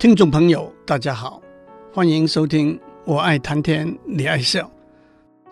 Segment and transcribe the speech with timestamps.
[0.00, 1.42] 听众朋友，大家好，
[1.92, 4.62] 欢迎收听《我爱谈天，你爱笑》，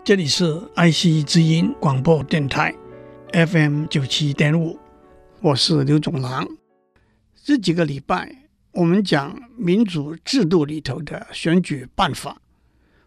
[0.03, 2.75] 这里是爱惜之音广播电台
[3.31, 4.79] FM 九七点五，
[5.43, 6.49] 我是刘总郎。
[7.45, 12.41] 这几个礼拜，我们讲民主制度里头的选举办法，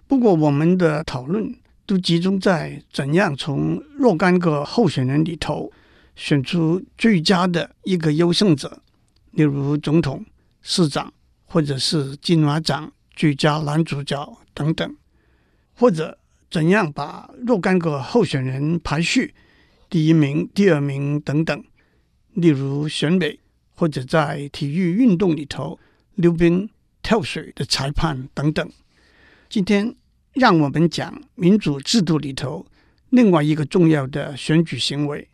[0.05, 1.55] 不过我们的讨论
[1.87, 5.71] 都集中在怎样从若干个候选人里头
[6.15, 8.83] 选出最佳的一个优胜者，
[9.31, 10.23] 例如总统、
[10.61, 11.11] 市长。
[11.51, 14.95] 或者是金马奖最佳男主角等等，
[15.75, 16.17] 或者
[16.49, 19.33] 怎样把若干个候选人排序，
[19.89, 21.61] 第一名、第二名等等。
[22.35, 23.37] 例如选美，
[23.75, 25.77] 或者在体育运动里头
[26.15, 26.69] 溜冰、
[27.03, 28.71] 跳水的裁判等等。
[29.49, 29.93] 今天
[30.31, 32.65] 让我们讲民主制度里头
[33.09, 35.27] 另外一个重要的选举行为，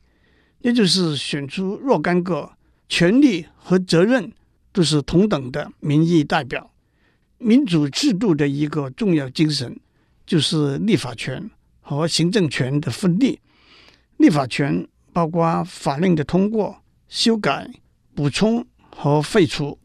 [0.61, 2.53] 也就是选出若干个
[2.89, 4.31] 权利和责任。
[4.77, 6.69] 都是同等的民意代表。
[7.39, 9.75] 民主制度的一个重要精神
[10.23, 11.49] 就是立法权
[11.81, 13.39] 和行政权的分立。
[14.17, 17.67] 立法权包括法令的通过、修改、
[18.13, 18.63] 补充
[18.95, 19.79] 和废除，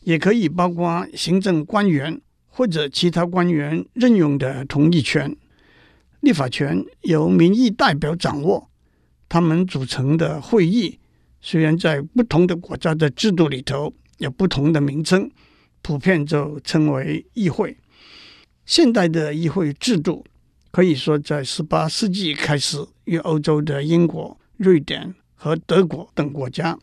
[0.00, 5.36] 也可以包括行政官员或者其他官员任用的同意权。
[6.22, 8.68] 立法权由民意代表掌握，
[9.28, 10.98] 他们组成的会议
[11.40, 13.94] 虽然在不同的国家的制度里头。
[14.18, 15.30] 有不同的名称，
[15.82, 17.76] 普遍就称为议会。
[18.64, 20.24] 现代的议会制度
[20.70, 26.78] 可以说在十八世纪开始与欧洲的英国、瑞典和德国等国家。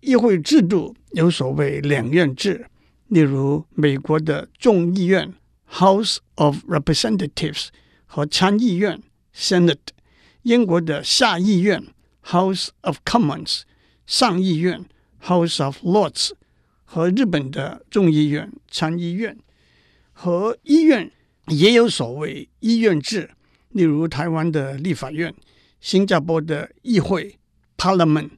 [0.00, 2.66] 议会制度有所谓两院制，
[3.08, 5.34] 例如美国的众议院
[5.70, 7.68] （House of Representatives）
[8.06, 9.02] 和参议院
[9.34, 9.76] （Senate），
[10.42, 11.84] 英国的下议院
[12.24, 13.62] （House of Commons）、
[14.06, 14.86] 上议院
[15.22, 16.30] （House of Lords）。
[16.92, 19.38] 和日本的众议院、参议院
[20.12, 21.08] 和医院
[21.46, 23.30] 也有所谓医院制，
[23.68, 25.32] 例如台湾的立法院、
[25.80, 27.38] 新加坡的议会
[27.76, 28.30] （Parliament）、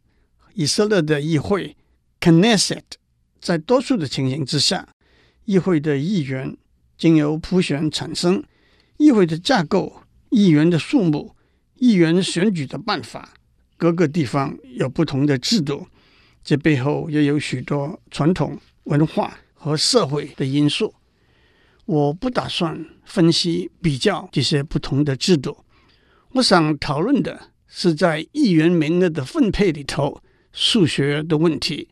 [0.53, 1.75] 以色列的议会
[2.21, 2.83] （Knesset）。
[3.41, 4.87] 在多数的情形之下，
[5.47, 6.55] 议会的议员
[6.99, 8.45] 经由普选产生，
[8.99, 11.35] 议会的架构、议员的数目、
[11.77, 13.31] 议员选举的办法，
[13.79, 15.87] 各个地方有不同的制度。
[16.45, 20.95] 这背后也有许多传统文化和社会的因素。
[21.85, 25.57] 我不打算分析比较这些不同的制度。
[26.33, 30.23] 我想讨论的是在议员名额的分配里头
[30.53, 31.89] 数学的问题。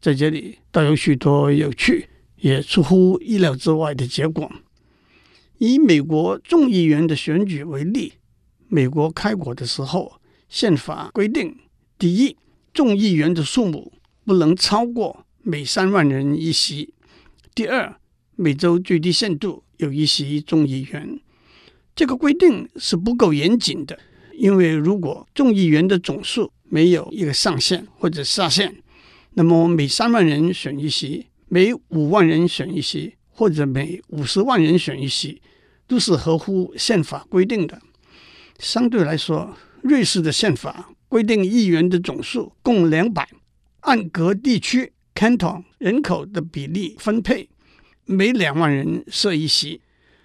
[0.00, 4.50] 在这里倒有许多有趣也出乎意料之外的结果。
[5.58, 8.14] 以美国众议员的选举为例，
[8.68, 11.56] 美国开国的时候，宪法规定，
[11.98, 12.36] 第一。
[12.76, 13.90] 众议员的数目
[14.26, 16.92] 不能超过每三万人一席。
[17.54, 17.98] 第二，
[18.34, 21.18] 每周最低限度有一席众议员。
[21.94, 23.98] 这个规定是不够严谨的，
[24.34, 28.76] 因为如果众议员的总数没有一个上限或者下限，
[29.32, 35.40] 那么每三万人选一席，每五万人选一席，或者每五十万人选一席，
[35.86, 37.80] 都是合乎宪法规定的。
[38.58, 40.90] 相对来说，瑞士的宪法。
[41.08, 43.28] 规定议员的总数共两百，
[43.80, 47.48] 按各地区 （canton） 人口的比例分配，
[48.04, 49.80] 每两万人设一席。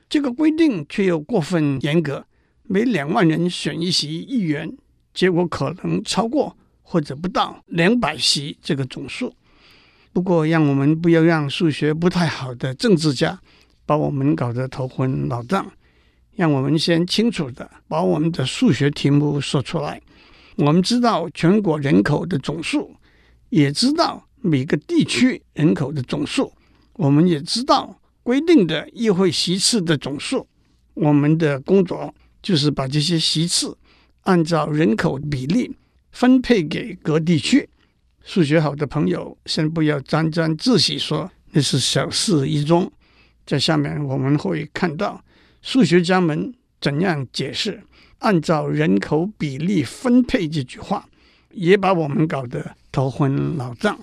[0.09, 2.25] 这个规定却又过分严格，
[2.63, 4.75] 每两万人选一席议员，
[5.13, 9.33] 结果可能超过或者不到两百席这个总数。
[10.11, 13.39] 不过，让我们不要让数学不太好的政治家
[13.85, 15.71] 把我们搞得头昏脑胀。
[16.35, 20.01] 让我们先清楚地把我们的数学题目说出来。
[20.55, 22.95] 我们知道全国人口的总数，
[23.49, 26.51] 也知道每个地区人口的总数，
[26.93, 30.47] 我们也知道规定的议会席次的总数。
[30.93, 32.13] 我们的工作
[32.43, 33.77] 就是把这些席次
[34.21, 35.73] 按照人口比例
[36.11, 37.67] 分配给各地区。
[38.23, 42.91] 数学好的朋友，先不要沾沾自喜说那是小事一桩。
[43.45, 45.23] 在下面我们会看到
[45.61, 47.81] 数学家们怎样解释。
[48.21, 51.07] 按照人口比例分配这句话，
[51.51, 53.99] 也把我们搞得头昏脑胀。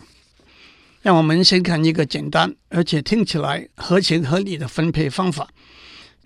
[1.02, 5.48] 让我们先看一个简单而且听起来合情合理的分配方法。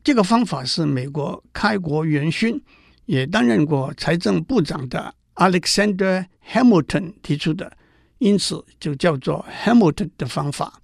[0.02, 2.60] 这个方法是美国开国元勋，
[3.04, 7.76] 也担任过财政部长的 Alexander Hamilton 提出的，
[8.18, 10.80] 因此就叫做 Hamilton 的方法。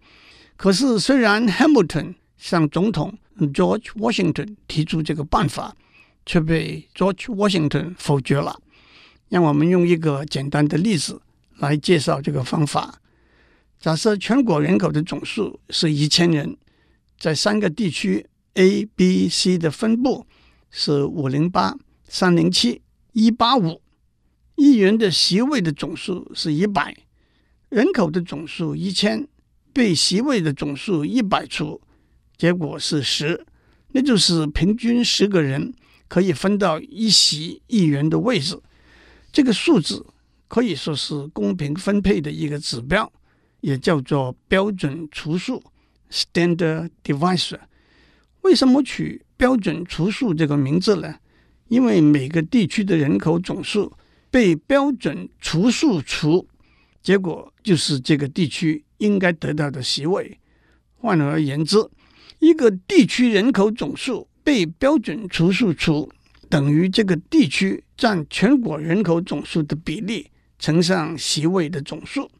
[0.57, 5.75] 可是，虽然 Hamilton 向总统 George Washington 提出这个办法。
[6.29, 8.61] 却被 George Washington 否决了。
[9.31, 11.23] 让我们用一个简单的例子
[11.57, 13.01] 来介绍这个方法。
[13.81, 16.57] 假设全国人口的总数是一千人，
[17.19, 20.27] 在三个地区 A、B、C 的分布
[20.71, 21.77] 是五零八、
[22.07, 22.83] 三零七、
[23.13, 23.81] 一八五，
[24.57, 26.95] 议员的席位的总数是一百，
[27.71, 29.27] 人口的总数一千，
[29.73, 31.81] 被席位的总数一百除，
[32.37, 33.47] 结果是十，
[33.93, 35.73] 那就是平均十个人
[36.09, 38.61] 可以分到一席议员的位置。
[39.31, 40.05] 这个数字
[40.49, 43.13] 可以说是公平分配的一个指标。
[43.61, 45.61] 也叫做标准除数
[46.13, 47.59] （standard divisor）。
[48.43, 51.17] 为什么取标准除数这个名字呢？
[51.67, 53.93] 因为每个地区的人口总数
[54.31, 56.47] 被标准除数除，
[57.03, 60.39] 结果就是这个地区应该得到的席位。
[60.95, 61.77] 换而言之，
[62.39, 66.11] 一个地区人口总数被标准除数除，
[66.49, 72.31] 等于这个地区占全国人口总数的比例乘上席位的总数。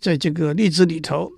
[0.00, 1.30] 在这个例子里头，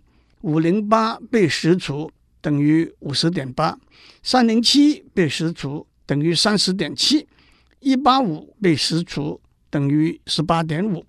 [0.42, 2.08] 五零八被十除
[2.40, 3.76] 等于五十点八，
[4.22, 7.26] 三零七被十除等于三十点七，
[7.80, 11.04] 一八五被十除等于十八点五。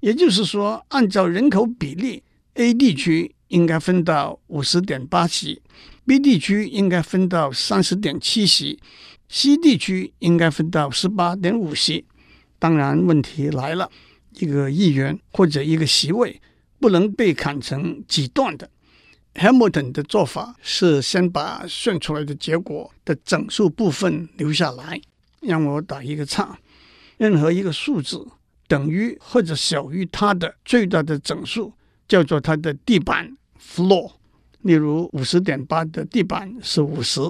[0.00, 2.24] 也就是说，按照人口比例
[2.54, 5.62] ，A 地区应该分到五十点八席
[6.06, 8.80] ，B 地区应该分到三十点七席
[9.28, 12.04] ，C 地区应该分到十八点五席。
[12.58, 13.90] 当然，问题来了，
[14.34, 16.40] 一个议员或者一个席位。
[16.80, 18.68] 不能被砍成几段的。
[19.36, 25.00] Hamilton 的做法是先把算出来的结果的整数部分留下来，
[25.40, 26.58] 让我打一个叉。
[27.16, 28.28] 任何一个数字
[28.68, 31.72] 等于或者小于它的最大的整数，
[32.06, 34.12] 叫做它的地板 （floor）。
[34.64, 37.20] 例如，五十点八的地板是五十，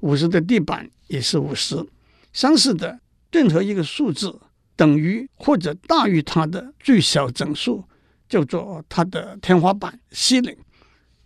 [0.00, 1.84] 五十的地板也是五十。
[2.32, 3.00] 相似的，
[3.32, 4.38] 任何一个数字
[4.76, 7.82] 等于或者大于它的最小整数。
[8.28, 10.56] 叫做它的天花板 ceiling，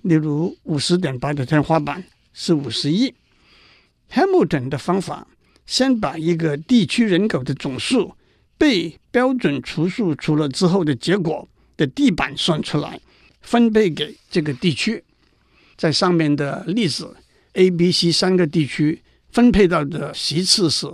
[0.03, 2.03] 例如五十点八的天花板
[2.33, 3.15] 是五十亿。
[4.11, 5.29] Hamilton 的方法，
[5.67, 8.17] 先把一个地区人口的总数
[8.59, 13.01] 被标准除数除了之后的结果的地板算出来，
[13.41, 15.05] 分配给这个地区。
[15.77, 17.17] 在上面的例子
[17.53, 20.87] ，A、B、C 三个地区分配到的席次是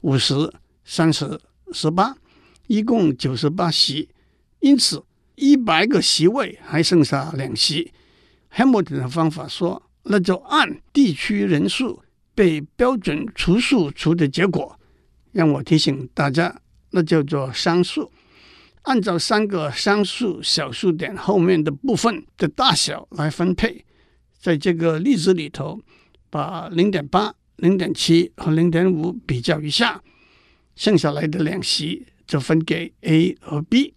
[0.00, 0.52] 五十、
[0.84, 1.40] 三十、
[1.72, 2.14] 十八，
[2.66, 4.08] 一共九十八席，
[4.60, 5.04] 因此。
[5.40, 7.92] 一百个席位还剩下两席
[8.56, 12.02] ，Hamilton 的方法说，那就按地区人数
[12.34, 14.76] 被标准除数除的结果。
[15.30, 18.10] 让我提醒大家，那叫做商数，
[18.82, 23.84] 按照三个商数小数点后面的部分的大小来分配。
[24.40, 25.80] 在这个例子里头，
[26.30, 30.02] 把零点八、零点七和零点五比较一下，
[30.76, 33.94] 剩下来的两席就分给 A 和 B。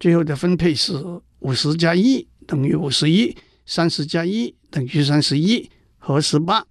[0.00, 0.92] 最后的分配是
[1.40, 3.36] 五十加一等于五十一，
[3.66, 6.64] 三十加一等于三十一和十八，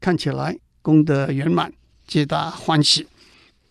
[0.00, 1.72] 看起来功德圆满，
[2.06, 3.06] 皆大欢喜。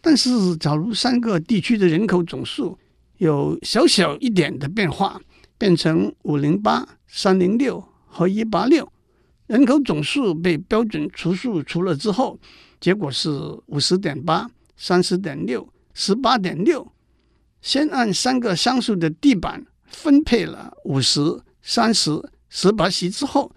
[0.02, 2.78] 但是，假如三个地区的人口总数
[3.20, 5.22] 有小小一点的变化，
[5.60, 7.84] 变成五零八、三零六
[8.14, 8.92] 和一八六，
[9.48, 12.38] 人口总数被标准除数除了之后，
[12.82, 13.30] 结果是
[13.68, 16.86] 五十点八、三十点六、十八点六。
[17.62, 21.22] 先按三个双数的地板分配了五十、
[21.62, 23.52] 三十、十八席之后，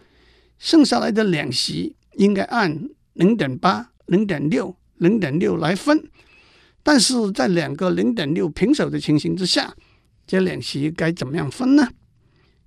[0.59, 6.09] 剩下来的两席应该按零点八、零点六、零点六来分。
[6.83, 9.75] 但是在两个零点六平手的情形之下，
[10.27, 11.89] 这两席该怎么样分呢？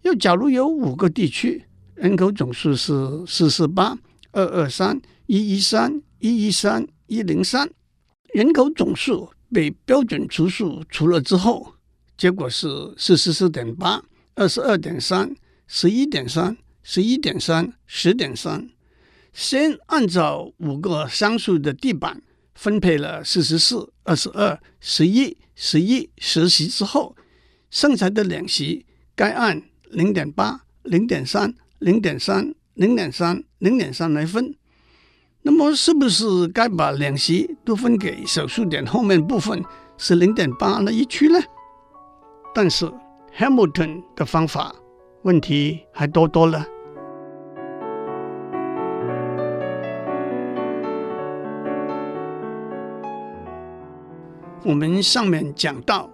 [0.02, 1.66] 又假如有五个地区，
[1.98, 3.98] 人口总数是四四八、
[4.32, 7.70] 二二三、一一三、一一三、一零三，
[8.34, 9.30] 人口总数。
[9.50, 11.76] 被标准除数除了之后，
[12.18, 14.04] 结果是四十四点八、
[14.36, 15.34] 二十二点三、
[15.68, 18.70] 十一点三、十一点三、十点三。
[19.32, 22.22] 先按照五个双数的地板
[22.56, 27.16] 分配了四十四、二十二、十一、十一、十席之后，
[27.72, 28.86] 剩下的两席
[29.16, 34.56] 该按零点八、零点三、零点三、零点三、零点三来分。
[35.44, 39.64] 那么是不是该把两席都分给小数点后面部分
[39.98, 41.40] 是零点八那一区呢？
[42.54, 42.92] 但是
[43.38, 44.76] Hamilton 的方法
[45.22, 46.66] 问题还多多了。
[54.66, 56.10] 我们上面讲到，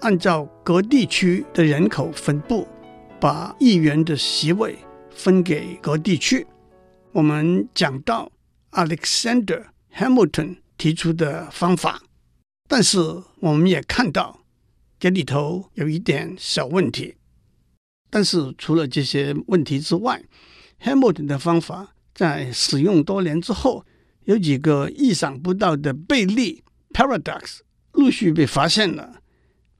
[0.00, 2.68] 按照各地区的人口分布，
[3.18, 4.76] 把议员的席位
[5.14, 6.46] 分给各地区。
[7.12, 8.30] 我们讲到。
[8.76, 12.02] Alexander Hamilton 提出的方法，
[12.68, 12.98] 但是
[13.38, 14.40] 我们也看到
[14.98, 17.14] 这里头有一点小问题。
[18.10, 20.20] 但是除了这些问题之外
[20.82, 23.86] ，Hamilton 的方法在使用多年之后，
[24.24, 27.60] 有几个意想不到的悖例 （paradox）
[27.92, 29.22] 陆续被发现了。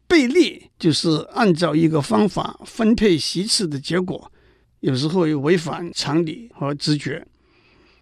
[0.06, 4.30] 悖例就是按照一个方法分配席次的结果，
[4.84, 7.26] 有时候会违反常理和直觉。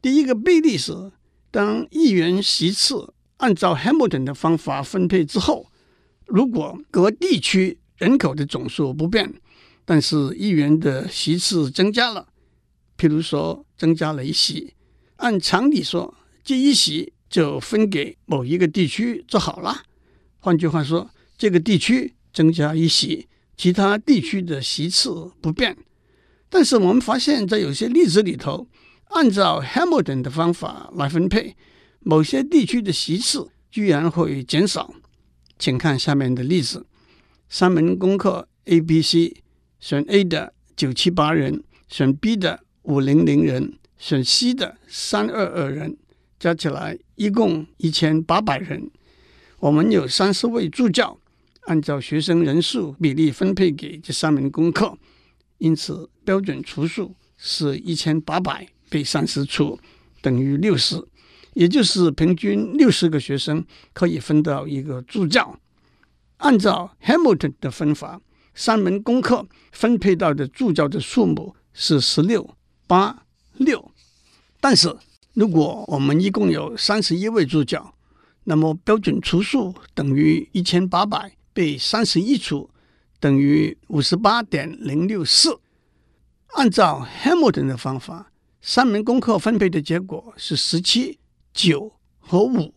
[0.01, 1.13] 第一个悖例是，
[1.53, 5.71] 当议员席次按照 Hamilton 的方法分配之后，
[6.27, 9.33] 如果各地区人口的总数不变，
[9.85, 12.27] 但是议员的席次增加了，
[12.99, 14.75] 譬如说增加了一席，
[15.19, 16.13] 按常理说，
[16.43, 19.85] 这一席就分给某一个地区就好了。
[20.41, 21.09] 换句话说，
[21.39, 25.77] 这个地区增加一席，其他地区的席次不变。
[26.53, 28.69] 但是我们发现，在有些例子里头，
[29.05, 31.57] 按照 Hamilton 的方法来分配，
[32.01, 34.93] 某些地区的席次居然会减少。
[35.59, 36.85] 请看下面的例子：
[37.49, 39.43] 三门功课 A、B、C。
[39.81, 45.97] 选 A 的九七八人，选 B 的五零零人，选 C 的三二二人，
[46.39, 48.89] 加起来一共一千八百人。
[49.59, 51.19] 我们有三十位助教，
[51.63, 54.97] 按照学生人数比例分配给这三门功课，
[55.63, 59.79] 因此标准除数是一千八百被三十除，
[60.21, 61.01] 等于六十，
[61.55, 65.57] 也就是平均六十个学生可以分到一个助教。
[66.39, 68.21] 按照 Hamilton 的分法。
[68.55, 72.55] 三门功课分配到的助教的数目是十六
[72.87, 73.91] 八六，
[74.61, 74.95] 但是
[75.33, 77.95] 如果我们一共有三十一位助教，
[78.45, 82.69] 那么标准除数等于一千八百被三十一除，
[83.23, 85.61] 等于五十八点零六四。
[86.55, 91.21] 按照 Hamilton 的方法，三门功课分配的结果是十七
[91.55, 92.75] 九和五。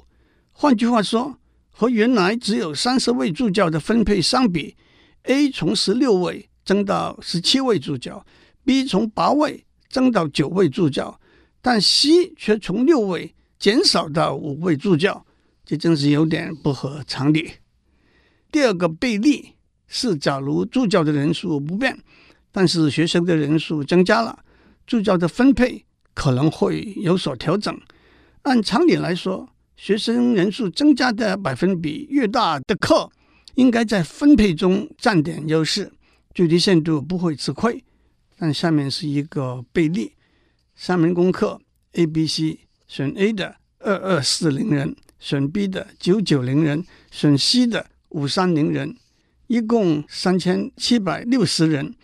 [0.52, 1.40] 换句话说，
[1.72, 4.78] 和原来只有三十位助教的分配相比。
[5.24, 8.24] A 从十六位增到十七位助教
[8.64, 11.20] ，B 从八位增到九位助教，
[11.60, 15.25] 但 C 却从六位减少到五位助教，
[15.66, 17.54] 这真是有点不合常理。
[18.52, 19.55] 第二个悖例
[19.88, 21.98] 是，假如助教的人数不变，
[22.51, 24.39] 但是学生的人数增加了，
[24.88, 27.80] 助教的分配可能会有所调整。
[28.44, 33.10] 按常理来说，学生人数增加的百分比越大的课，
[33.56, 35.92] 应该在分配中占点优势，
[36.34, 37.84] 最低限度不会吃亏。
[38.38, 40.13] 但下面是一个背例：
[40.75, 41.60] 三门功课
[41.94, 48.96] A、B、C，选 A 的二二四零人，选 B 的九九零人，选 C 的五三零人，
[49.48, 51.96] 一共三千七百六十人。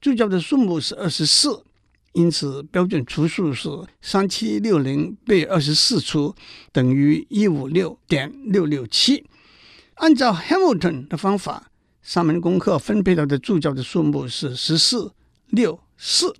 [0.00, 1.64] 助教的数目是二十四，
[2.12, 3.68] 因此标准除数是
[4.00, 6.34] 三七六零被二十四除，
[6.72, 9.24] 等于一五六点六六七。
[9.94, 11.70] 按照 Hamilton 的方法，
[12.02, 15.12] 三门功课分配到的助教的数目是十四
[15.48, 16.34] 六四。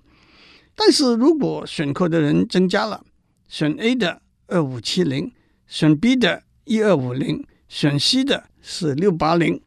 [0.75, 3.03] 但是如果选课的人增加了，
[3.49, 5.33] 选 A 的二五七零，
[5.67, 9.61] 选 B 的一二五零，选 C 的是六八零，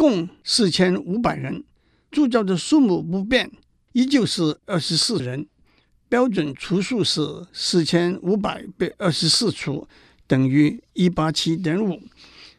[0.00, 1.62] 共四千五百人，
[2.10, 3.50] 助教的数目不变，
[3.92, 5.46] 依旧是二十四人。
[6.08, 7.20] 标准除数是
[7.52, 9.86] 四千五百被二十四除，
[10.26, 12.00] 等于一八七点五。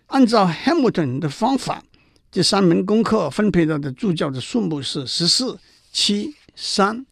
[0.05, 1.83] 按照 Hamilton 的方法，
[2.31, 5.57] 这三门功课分配到的助教的数目是十四
[5.91, 7.03] 七三，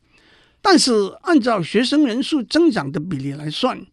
[0.62, 0.93] 但是
[1.24, 3.83] 按照学生人数增长的比例来算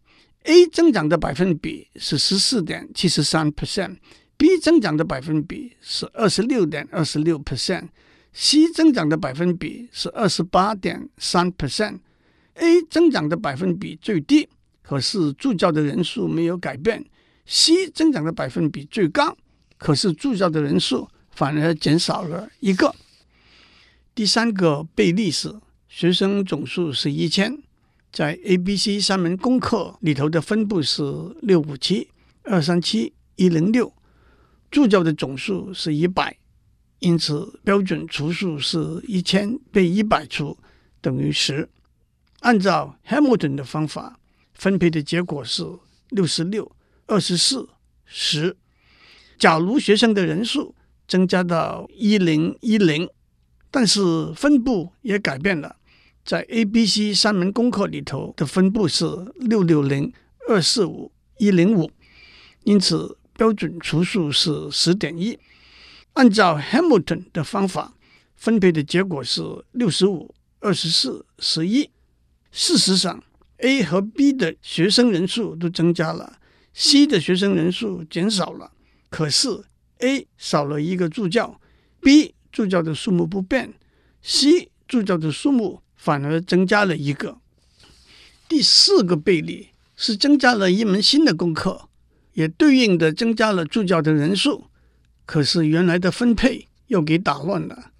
[0.43, 3.97] ，A 增长的百分比是十四点七十三 percent
[4.37, 11.99] B 增长的百分比是二十六点二十六 percent，C 增长的百分比是二十八点三 percent。
[12.53, 14.47] A 增长的百分比最低，
[14.81, 17.03] 可是助教的人数没有改变。
[17.45, 19.35] C 增长的百分比最高，
[19.77, 22.93] 可是助教的人数反而减少了一个。
[24.13, 25.55] 第三个背历史，
[25.87, 27.57] 学生总数是一千，
[28.11, 31.03] 在 A、B、C 三门功课里头的分布是
[31.41, 32.09] 六五七
[32.43, 33.93] 二三七一零六，
[34.71, 36.37] 助教的总数是一百，
[36.99, 40.57] 因此标准除数是一千被一百除，
[41.01, 41.69] 等于十。
[42.41, 44.19] 按照 Hamilton 的方法
[44.53, 45.63] 分配的结果是
[46.09, 46.71] 六十六。
[47.09, 47.69] 二十四
[48.03, 48.57] 十，
[49.39, 50.75] 假如学生的人数
[51.07, 53.09] 增加到一零一零，
[53.71, 54.01] 但是
[54.33, 55.77] 分布也改变了，
[56.25, 59.05] 在 A、B、C 三门功课里头的分布是
[59.35, 60.11] 六六零
[60.49, 61.89] 二四五一零五，
[62.65, 65.37] 因此标准除数是十点一。
[66.13, 67.93] 按照 Hamilton 的方法
[68.35, 69.41] 分配的结果是
[69.71, 71.89] 六十五二十四十一。
[72.51, 73.23] 事实上
[73.57, 76.39] ，A 和 B 的学生人数都增加了。
[76.73, 78.71] C 的学生人数减少了，
[79.09, 79.63] 可是
[79.99, 81.59] A 少了一个助教
[82.01, 83.73] ，B 助教的数目不变
[84.21, 87.39] ，C 助教的数目反而增加了一个。
[88.47, 91.89] 第四个倍率是增加了一门新的功课，
[92.37, 94.65] 也对应的增加了助教的人数，
[95.25, 97.91] 可是原来的分配又给打乱了。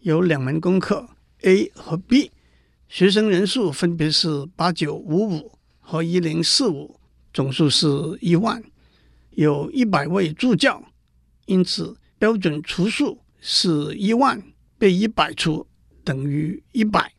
[0.00, 1.08] 有两门功课
[1.40, 2.30] A 和 B，
[2.90, 7.00] 学生人数分别是八九五五和一零四五，
[7.32, 7.88] 总数是
[8.20, 8.62] 一万，
[9.30, 10.92] 有一百位助教，
[11.46, 14.42] 因此标准除数是一万
[14.76, 15.66] 被一百除，
[16.04, 17.14] 等于一百。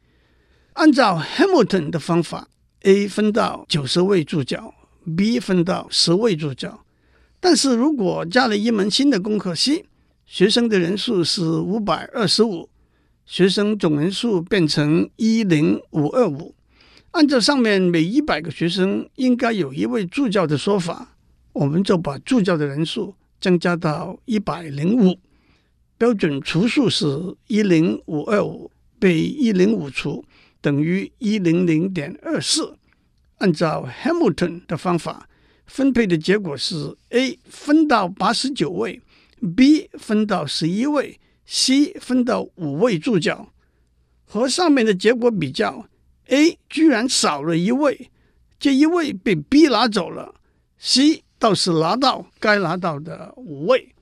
[0.74, 2.48] 按照 Hamilton 的方法。
[2.82, 4.74] A 分到九十位助教
[5.16, 6.84] ，B 分到十位助教。
[7.40, 9.86] 但是如果加了一门新的功课 C，
[10.26, 12.68] 学生的人数是五百二十五，
[13.26, 16.56] 学生总人数变成一零五二五。
[17.12, 21.16] 按照上面每一百个学生应该有一位助教的说法，
[21.54, 25.18] 我们就把助教的人数增加到一百零五。
[25.98, 27.06] 标准除数是
[27.48, 30.26] 一零五二五被一零五除。
[30.60, 32.76] 等于一零零点二四。
[33.38, 35.28] 按照 Hamilton 的方法，
[35.66, 39.02] 分配的结果是：A 分到八十九位
[39.56, 43.54] ，B 分到十一位，C 分到五位助教。
[44.26, 45.88] 和上面的结果比较
[46.28, 48.10] ，A 居然少了一位，
[48.60, 50.36] 这一位被 B 拿走了
[50.78, 53.94] ，C 倒是拿到该拿到的五位。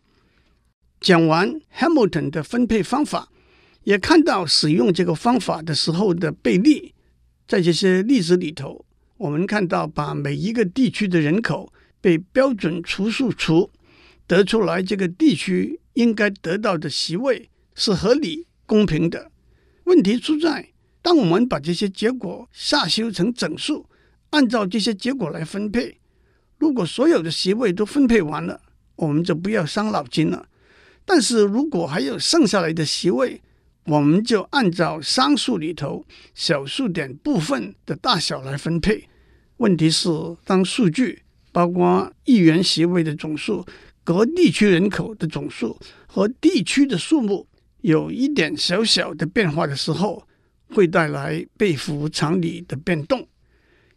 [1.02, 3.30] 讲完 Hamilton 的分配方法。
[3.84, 6.92] 也看到使用这个方法的时候的倍率，
[7.48, 8.84] 在这些例子里头，
[9.18, 13.72] 我们看到把每一个地区的人口被标准除数除，
[14.28, 19.32] 得出来这个地区应该得到的席位是合理公平的。
[19.86, 20.70] 问题出在，
[21.02, 23.88] 当我们把这些结果下修成整数，
[24.32, 26.00] 按照这些结果来分配，
[26.58, 28.62] 如果所有的席位都分配完了，
[28.98, 30.48] 我们就不要伤脑筋了。
[31.06, 33.42] 但是如果还有剩下来的席位，
[33.86, 39.08] 我们就按照商数里头小数点部分的大小来分配。
[39.58, 40.10] 问题是，
[40.44, 41.22] 当数据
[41.52, 43.64] 包括议员席位的总数、
[44.04, 47.48] 各地区人口的总数和地区的数目
[47.82, 50.28] 有一点小小的变化的时候，
[50.70, 53.28] 会带来背符常理的变动。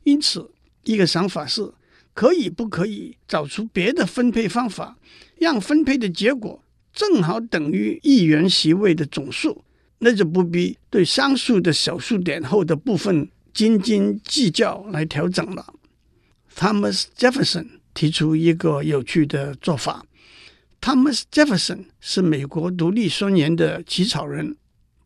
[0.05, 0.51] 因此，
[0.85, 1.73] 一个想法是，
[2.13, 4.99] 可以不可以找出别的分配方法，
[5.39, 9.65] 让分配的结果正好等于议员席位的总数。
[9.99, 15.75] 那就不必对上述的小数点后的部分斤斤计较来调整了。
[16.55, 20.05] Thomas Jefferson 提出一个有趣的做法。
[20.81, 24.57] Thomas Jefferson 是美国独立宣言的起草人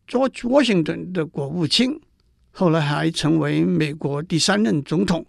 [0.07, 1.99] ，George Washington 的国务卿，
[2.51, 5.25] 后来还成为美国第三任总统。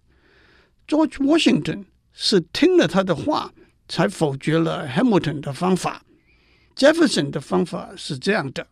[0.86, 3.52] George Washington 是听了他的话
[3.88, 6.04] 才否决了 Hamilton 的方法。
[6.76, 8.66] Jefferson 的方法是这样的。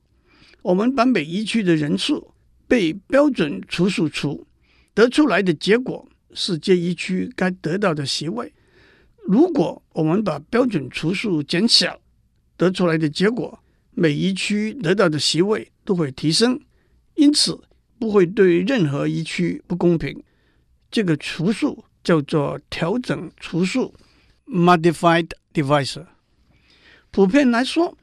[0.62, 2.32] 我们把每一区的人数
[2.68, 4.46] 被标准除数除，
[4.94, 8.52] 得出来的结果是这一区该得到的席位。
[9.26, 12.00] 如果我们把标准除数减小，
[12.56, 13.58] 得出来的结果，
[13.90, 16.60] 每一区得到的席位都会提升，
[17.14, 17.60] 因此
[17.98, 20.22] 不会对任何一区不公平。
[20.90, 23.94] 这个除数叫做调整除数
[24.46, 26.06] （modified divisor）。
[27.10, 27.96] 普遍来说。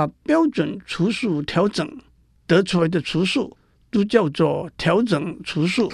[0.00, 1.86] 把标准除数调整
[2.46, 3.54] 得出来的除数
[3.90, 5.92] 都叫做调整除数。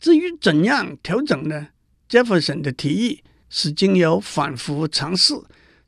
[0.00, 1.68] 至于怎样调整呢
[2.08, 5.34] ？Jefferson 的提议是经由反复尝试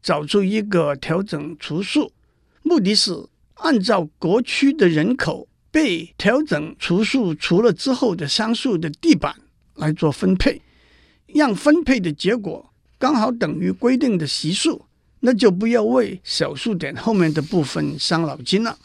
[0.01, 2.13] 找出一个调整除数，
[2.63, 9.35] 目的是按照各区的人口被调整除数除了之后的商数的地板
[9.75, 10.63] 来做分配，
[11.27, 14.87] 让分配的结果刚好等于规定的席数。
[15.25, 18.77] 那就不要为小数点后面的部分伤脑筋了。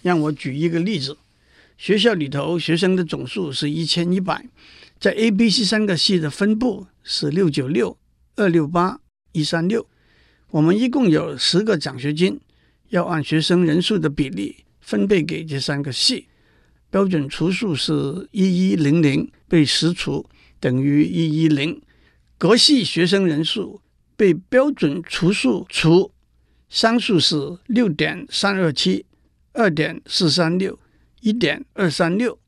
[0.00, 1.18] 让我举一个例子：
[1.76, 4.48] 学校里头学生的总数是一千一百，
[5.00, 7.98] 在 A、B、C 三个系的分布是六九六、
[8.36, 9.00] 二六八、
[9.32, 9.84] 一三六。
[10.52, 12.40] 我们一共有十个奖学金，
[12.90, 16.28] 要按学生人数的比例分配给这三个系。
[16.88, 20.24] 标准除数是一一零零被十除，
[20.60, 21.82] 等于一一零。
[22.38, 23.81] 各系学生人数。
[24.22, 26.12] 被标准除数除，
[26.68, 29.04] 商数是六点三二七、
[29.52, 30.78] 二点四三六、
[31.22, 32.38] 一点二三六。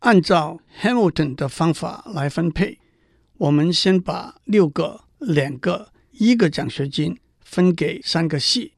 [0.00, 2.80] 按照 Hamilton 的方法来分配，
[3.34, 8.72] 我们先把六个、两个、一个奖学金分给三个系，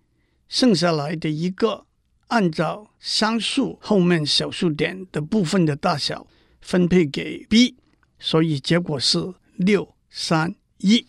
[0.47, 1.87] 剩下来的一个
[2.27, 6.27] 按照商数后面小数点的部分的大小
[6.61, 7.77] 分配给 B，
[8.19, 11.07] 所以结果是六三一。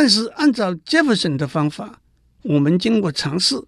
[0.00, 2.00] 但是按照 Jefferson 的方法，
[2.42, 3.60] 我们经过尝试，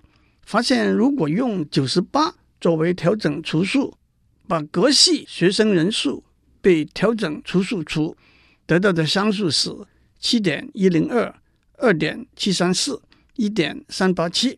[0.43, 3.99] 发现如果用九十八作为调整除数，
[4.47, 6.23] 把各系学生人数
[6.61, 8.16] 被调整除数除，
[8.64, 9.75] 得到的商数是
[10.21, 11.35] 七点一零二、
[11.79, 13.03] 二点七三四、
[13.35, 14.57] 一点三八七。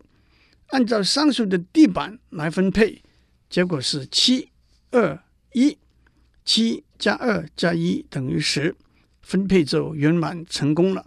[0.67, 3.03] 按照上述的地板来分配，
[3.49, 4.51] 结果是七
[4.91, 5.19] 二
[5.55, 5.79] 一，
[6.45, 8.77] 七加二加一等于十，
[9.23, 11.07] 分配就圆满成功了。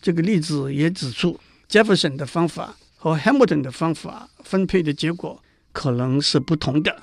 [0.00, 6.96] 这个例子也指出，Jefferson 的方法和 Hamilton 的方法分配的结果可能是不同的。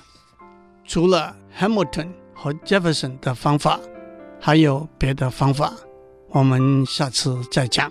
[0.86, 3.78] 除了 Hamilton 和 Jefferson 的方法，
[4.40, 5.72] 还有别的方法，
[6.28, 7.90] 我们下次再讲。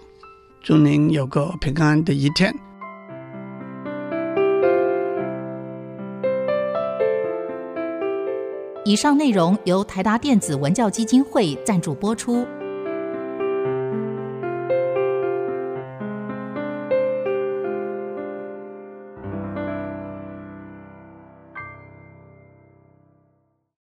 [0.62, 2.54] 祝您有个平安的一天。
[8.86, 12.46] 以上内容由台达电子文教基金会赞助播出。